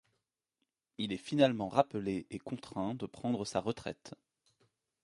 [0.97, 4.15] Il est finalement rappelé et contraint de prendre sa retraite.